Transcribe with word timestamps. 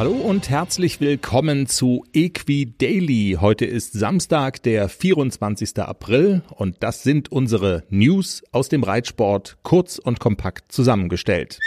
Hallo 0.00 0.12
und 0.12 0.48
herzlich 0.48 0.98
willkommen 1.02 1.66
zu 1.66 2.06
Equi 2.14 2.72
Daily. 2.78 3.36
Heute 3.38 3.66
ist 3.66 3.92
Samstag, 3.92 4.62
der 4.62 4.88
24. 4.88 5.78
April 5.78 6.40
und 6.48 6.76
das 6.80 7.02
sind 7.02 7.30
unsere 7.30 7.84
News 7.90 8.42
aus 8.50 8.70
dem 8.70 8.82
Reitsport 8.82 9.58
kurz 9.62 9.98
und 9.98 10.18
kompakt 10.18 10.72
zusammengestellt. 10.72 11.58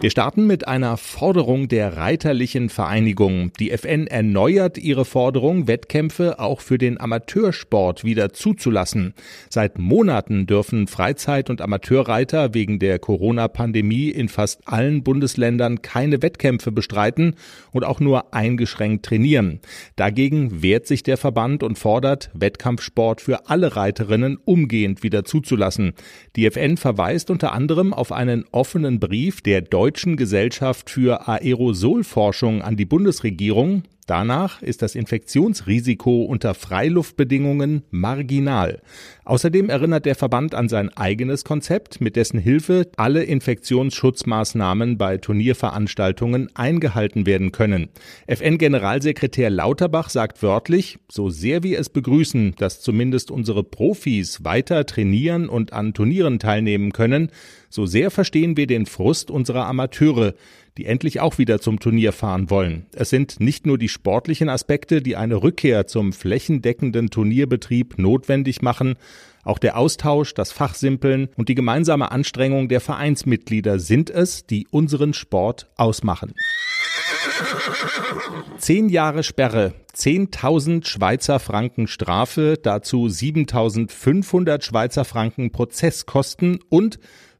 Wir 0.00 0.10
starten 0.10 0.46
mit 0.46 0.68
einer 0.68 0.96
Forderung 0.98 1.68
der 1.68 1.96
Reiterlichen 1.96 2.68
Vereinigung. 2.68 3.50
Die 3.58 3.70
FN 3.70 4.06
erneuert 4.06 4.76
ihre 4.76 5.04
Forderung, 5.04 5.66
Wettkämpfe 5.66 6.38
auch 6.38 6.60
für 6.60 6.76
den 6.76 7.00
Amateursport 7.00 8.04
wieder 8.04 8.32
zuzulassen. 8.32 9.14
Seit 9.48 9.78
Monaten 9.78 10.46
dürfen 10.46 10.86
Freizeit- 10.86 11.48
und 11.48 11.62
Amateurreiter 11.62 12.52
wegen 12.52 12.78
der 12.78 12.98
Corona-Pandemie 12.98 14.10
in 14.10 14.28
fast 14.28 14.68
allen 14.68 15.02
Bundesländern 15.02 15.80
keine 15.80 16.22
Wettkämpfe 16.22 16.72
bestreiten 16.72 17.34
und 17.72 17.84
auch 17.84 17.98
nur 17.98 18.34
eingeschränkt 18.34 19.06
trainieren. 19.06 19.60
Dagegen 19.96 20.62
wehrt 20.62 20.86
sich 20.86 21.02
der 21.02 21.16
Verband 21.16 21.62
und 21.62 21.78
fordert, 21.78 22.30
Wettkampfsport 22.34 23.22
für 23.22 23.48
alle 23.48 23.76
Reiterinnen 23.76 24.38
umgehend 24.44 25.02
wieder 25.02 25.24
zuzulassen. 25.24 25.94
Die 26.36 26.44
FN 26.46 26.76
verweist 26.76 27.30
unter 27.30 27.52
anderem 27.52 27.94
auf 27.94 28.12
einen 28.12 28.44
offenen 28.52 28.65
Brief 29.00 29.40
der 29.40 29.62
Deutschen 29.62 30.16
Gesellschaft 30.16 30.90
für 30.90 31.28
Aerosolforschung 31.28 32.62
an 32.62 32.76
die 32.76 32.84
Bundesregierung, 32.84 33.84
Danach 34.06 34.62
ist 34.62 34.82
das 34.82 34.94
Infektionsrisiko 34.94 36.22
unter 36.22 36.54
Freiluftbedingungen 36.54 37.82
marginal. 37.90 38.80
Außerdem 39.24 39.68
erinnert 39.68 40.06
der 40.06 40.14
Verband 40.14 40.54
an 40.54 40.68
sein 40.68 40.96
eigenes 40.96 41.42
Konzept, 41.42 42.00
mit 42.00 42.14
dessen 42.14 42.38
Hilfe 42.38 42.88
alle 42.96 43.24
Infektionsschutzmaßnahmen 43.24 44.96
bei 44.96 45.18
Turnierveranstaltungen 45.18 46.54
eingehalten 46.54 47.26
werden 47.26 47.50
können. 47.50 47.88
FN-Generalsekretär 48.28 49.50
Lauterbach 49.50 50.08
sagt 50.08 50.40
wörtlich, 50.40 50.98
so 51.10 51.28
sehr 51.28 51.64
wir 51.64 51.80
es 51.80 51.88
begrüßen, 51.88 52.54
dass 52.58 52.80
zumindest 52.80 53.32
unsere 53.32 53.64
Profis 53.64 54.44
weiter 54.44 54.86
trainieren 54.86 55.48
und 55.48 55.72
an 55.72 55.94
Turnieren 55.94 56.38
teilnehmen 56.38 56.92
können, 56.92 57.30
so 57.68 57.86
sehr 57.86 58.12
verstehen 58.12 58.56
wir 58.56 58.68
den 58.68 58.86
Frust 58.86 59.32
unserer 59.32 59.66
Amateure 59.66 60.34
die 60.76 60.86
endlich 60.86 61.20
auch 61.20 61.38
wieder 61.38 61.60
zum 61.60 61.80
Turnier 61.80 62.12
fahren 62.12 62.50
wollen. 62.50 62.86
Es 62.94 63.10
sind 63.10 63.40
nicht 63.40 63.66
nur 63.66 63.78
die 63.78 63.88
sportlichen 63.88 64.48
Aspekte, 64.48 65.02
die 65.02 65.16
eine 65.16 65.42
Rückkehr 65.42 65.86
zum 65.86 66.12
flächendeckenden 66.12 67.10
Turnierbetrieb 67.10 67.98
notwendig 67.98 68.62
machen, 68.62 68.96
auch 69.44 69.58
der 69.58 69.76
Austausch, 69.78 70.34
das 70.34 70.52
Fachsimpeln 70.52 71.28
und 71.36 71.48
die 71.48 71.54
gemeinsame 71.54 72.10
Anstrengung 72.10 72.68
der 72.68 72.80
Vereinsmitglieder 72.80 73.78
sind 73.78 74.10
es, 74.10 74.44
die 74.44 74.66
unseren 74.70 75.14
Sport 75.14 75.68
ausmachen. 75.76 76.34
Zehn 78.58 78.88
Jahre 78.88 79.22
Sperre, 79.22 79.74
10.000 79.94 80.86
Schweizer 80.86 81.38
Franken 81.38 81.86
Strafe, 81.86 82.58
dazu 82.60 83.06
7.500 83.06 84.62
Schweizer 84.62 85.04
Franken 85.04 85.52
Prozesskosten 85.52 86.58
und 86.68 86.98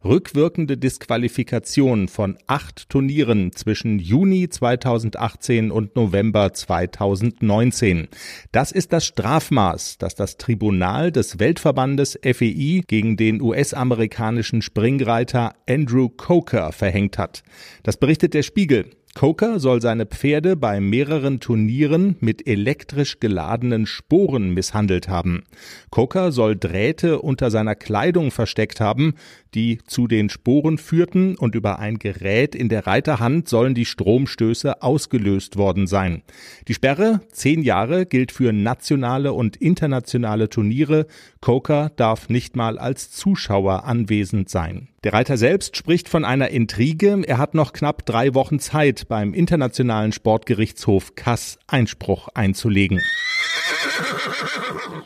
rückwirkende 0.08 0.76
Disqualifikation 0.76 2.08
von 2.08 2.38
acht 2.46 2.88
Turnieren 2.88 3.52
zwischen 3.52 3.98
Juni 3.98 4.48
2018 4.48 5.70
und 5.70 5.96
November 5.96 6.52
2019. 6.52 8.08
Das 8.52 8.72
ist 8.72 8.92
das 8.92 9.06
Strafmaß, 9.06 9.98
das 9.98 10.14
das 10.14 10.36
Tribunal 10.36 11.12
des 11.12 11.38
Weltverbandes 11.38 12.18
FEI 12.22 12.82
gegen 12.86 13.16
den 13.16 13.40
US-amerikanischen 13.42 14.62
Springreiter 14.62 15.54
Andrew 15.68 16.08
Coker 16.08 16.72
verhängt 16.72 17.18
hat. 17.18 17.42
Das 17.82 17.96
berichtet 17.96 18.34
der 18.34 18.42
Spiegel. 18.42 18.90
Coker 19.16 19.60
soll 19.60 19.80
seine 19.80 20.04
Pferde 20.04 20.56
bei 20.56 20.78
mehreren 20.78 21.40
Turnieren 21.40 22.16
mit 22.20 22.46
elektrisch 22.46 23.18
geladenen 23.18 23.86
Sporen 23.86 24.50
misshandelt 24.50 25.08
haben. 25.08 25.44
Coker 25.88 26.32
soll 26.32 26.54
Drähte 26.54 27.22
unter 27.22 27.50
seiner 27.50 27.76
Kleidung 27.76 28.30
versteckt 28.30 28.78
haben, 28.78 29.14
die 29.54 29.78
zu 29.86 30.06
den 30.06 30.28
Sporen 30.28 30.76
führten 30.76 31.34
und 31.34 31.54
über 31.54 31.78
ein 31.78 31.98
Gerät 31.98 32.54
in 32.54 32.68
der 32.68 32.86
Reiterhand 32.86 33.48
sollen 33.48 33.74
die 33.74 33.86
Stromstöße 33.86 34.82
ausgelöst 34.82 35.56
worden 35.56 35.86
sein. 35.86 36.20
Die 36.68 36.74
Sperre, 36.74 37.22
zehn 37.32 37.62
Jahre, 37.62 38.04
gilt 38.04 38.32
für 38.32 38.52
nationale 38.52 39.32
und 39.32 39.56
internationale 39.56 40.50
Turniere. 40.50 41.06
Coker 41.40 41.90
darf 41.96 42.28
nicht 42.28 42.54
mal 42.54 42.78
als 42.78 43.12
Zuschauer 43.12 43.84
anwesend 43.84 44.50
sein. 44.50 44.88
Der 45.06 45.12
Reiter 45.12 45.36
selbst 45.36 45.76
spricht 45.76 46.08
von 46.08 46.24
einer 46.24 46.48
Intrige. 46.48 47.22
Er 47.24 47.38
hat 47.38 47.54
noch 47.54 47.72
knapp 47.72 48.04
drei 48.06 48.34
Wochen 48.34 48.58
Zeit, 48.58 49.06
beim 49.06 49.34
Internationalen 49.34 50.10
Sportgerichtshof 50.10 51.14
Kass 51.14 51.60
Einspruch 51.68 52.26
einzulegen. 52.34 53.00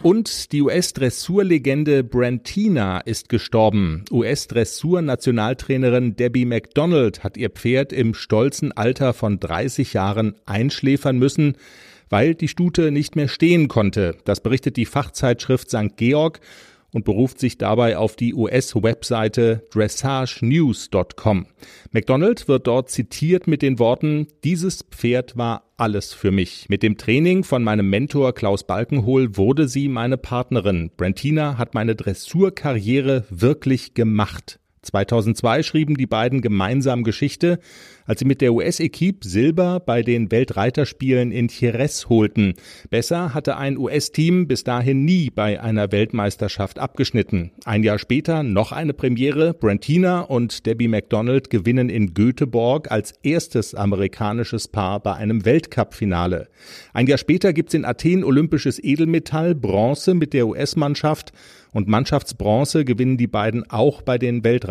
Und 0.02 0.52
die 0.52 0.62
US-Dressurlegende 0.62 2.02
Brantina 2.02 3.00
ist 3.00 3.28
gestorben. 3.28 4.06
US-Dressur-Nationaltrainerin 4.10 6.16
Debbie 6.16 6.46
McDonald 6.46 7.22
hat 7.22 7.36
ihr 7.36 7.50
Pferd 7.50 7.92
im 7.92 8.14
stolzen 8.14 8.72
Alter 8.72 9.12
von 9.12 9.38
30 9.38 9.92
Jahren 9.92 10.34
einschläfern 10.46 11.18
müssen, 11.18 11.58
weil 12.08 12.34
die 12.34 12.48
Stute 12.48 12.90
nicht 12.90 13.16
mehr 13.16 13.28
stehen 13.28 13.68
konnte. 13.68 14.16
Das 14.24 14.40
berichtet 14.40 14.78
die 14.78 14.86
Fachzeitschrift 14.86 15.68
St. 15.68 15.98
Georg 15.98 16.40
und 16.92 17.04
beruft 17.04 17.38
sich 17.38 17.58
dabei 17.58 17.96
auf 17.96 18.16
die 18.16 18.34
US-Webseite 18.34 19.64
dressagenews.com. 19.72 21.46
McDonald 21.92 22.48
wird 22.48 22.66
dort 22.66 22.90
zitiert 22.90 23.46
mit 23.46 23.62
den 23.62 23.78
Worten, 23.78 24.28
dieses 24.44 24.82
Pferd 24.82 25.36
war 25.36 25.64
alles 25.76 26.12
für 26.12 26.30
mich. 26.30 26.66
Mit 26.68 26.82
dem 26.82 26.96
Training 26.98 27.44
von 27.44 27.62
meinem 27.62 27.88
Mentor 27.88 28.34
Klaus 28.34 28.64
Balkenhol 28.64 29.36
wurde 29.36 29.68
sie 29.68 29.88
meine 29.88 30.18
Partnerin. 30.18 30.90
Brentina 30.96 31.58
hat 31.58 31.74
meine 31.74 31.96
Dressurkarriere 31.96 33.24
wirklich 33.30 33.94
gemacht. 33.94 34.60
2002 34.82 35.62
schrieben 35.62 35.96
die 35.96 36.06
beiden 36.06 36.40
gemeinsam 36.40 37.04
Geschichte, 37.04 37.58
als 38.06 38.20
sie 38.20 38.24
mit 38.24 38.40
der 38.40 38.54
US-Equipe 38.54 39.28
Silber 39.28 39.78
bei 39.78 40.02
den 40.02 40.30
Weltreiterspielen 40.32 41.32
in 41.32 41.48
Jerez 41.48 42.08
holten. 42.08 42.54
Besser 42.88 43.34
hatte 43.34 43.56
ein 43.56 43.76
US-Team 43.76 44.48
bis 44.48 44.64
dahin 44.64 45.04
nie 45.04 45.30
bei 45.30 45.60
einer 45.60 45.92
Weltmeisterschaft 45.92 46.78
abgeschnitten. 46.78 47.52
Ein 47.64 47.82
Jahr 47.82 47.98
später 47.98 48.42
noch 48.42 48.72
eine 48.72 48.94
Premiere. 48.94 49.54
Brantina 49.54 50.22
und 50.22 50.66
Debbie 50.66 50.88
McDonald 50.88 51.50
gewinnen 51.50 51.88
in 51.88 52.14
Göteborg 52.14 52.90
als 52.90 53.12
erstes 53.22 53.74
amerikanisches 53.74 54.68
Paar 54.68 55.00
bei 55.00 55.14
einem 55.14 55.44
Weltcup-Finale. 55.44 56.48
Ein 56.94 57.06
Jahr 57.06 57.18
später 57.18 57.52
gibt's 57.52 57.74
in 57.74 57.84
Athen 57.84 58.24
olympisches 58.24 58.82
Edelmetall, 58.82 59.54
Bronze 59.54 60.14
mit 60.14 60.32
der 60.32 60.46
US-Mannschaft 60.46 61.32
und 61.72 61.88
Mannschaftsbronze 61.88 62.84
gewinnen 62.84 63.16
die 63.16 63.26
beiden 63.26 63.68
auch 63.70 64.02
bei 64.02 64.18
den 64.18 64.42
Weltreiterspielen 64.42 64.69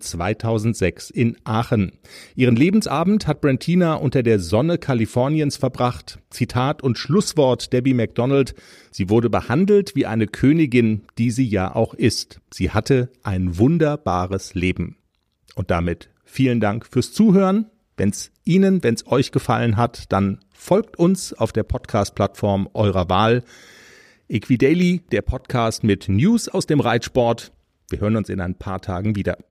2006 0.00 1.10
in 1.10 1.36
Aachen. 1.44 1.92
Ihren 2.34 2.56
Lebensabend 2.56 3.26
hat 3.26 3.40
Brentina 3.40 3.94
unter 3.94 4.22
der 4.22 4.40
Sonne 4.40 4.78
Kaliforniens 4.78 5.56
verbracht. 5.56 6.18
Zitat 6.30 6.82
und 6.82 6.98
Schlusswort 6.98 7.72
Debbie 7.72 7.94
McDonald. 7.94 8.54
Sie 8.90 9.08
wurde 9.08 9.30
behandelt 9.30 9.94
wie 9.94 10.06
eine 10.06 10.26
Königin, 10.26 11.02
die 11.18 11.30
sie 11.30 11.46
ja 11.46 11.74
auch 11.74 11.94
ist. 11.94 12.40
Sie 12.52 12.70
hatte 12.70 13.10
ein 13.22 13.58
wunderbares 13.58 14.54
Leben. 14.54 14.96
Und 15.54 15.70
damit 15.70 16.10
vielen 16.24 16.60
Dank 16.60 16.86
fürs 16.86 17.12
Zuhören. 17.12 17.66
Wenn's 17.96 18.32
Ihnen, 18.44 18.82
wenn's 18.82 19.06
euch 19.06 19.30
gefallen 19.30 19.76
hat, 19.76 20.10
dann 20.10 20.40
folgt 20.52 20.98
uns 20.98 21.32
auf 21.32 21.52
der 21.52 21.62
Podcast-Plattform 21.62 22.68
eurer 22.72 23.08
Wahl. 23.08 23.44
Equidaily, 24.28 25.02
der 25.12 25.22
Podcast 25.22 25.84
mit 25.84 26.08
News 26.08 26.48
aus 26.48 26.66
dem 26.66 26.80
Reitsport. 26.80 27.52
Wir 27.88 28.00
hören 28.00 28.16
uns 28.16 28.28
in 28.28 28.40
ein 28.40 28.54
paar 28.54 28.80
Tagen 28.80 29.16
wieder. 29.16 29.40